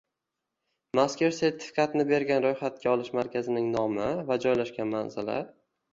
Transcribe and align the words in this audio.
mazkur 0.99 1.35
sertifikatni 1.39 2.07
bergan 2.13 2.41
ro‘yxatga 2.47 2.91
olish 2.97 3.11
markazining 3.19 3.69
nomi 3.77 4.09
va 4.31 4.39
joylashgan 4.47 4.95
manzili; 4.95 5.37